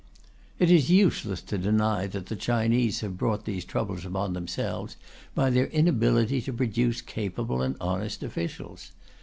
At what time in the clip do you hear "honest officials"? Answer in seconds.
7.79-8.93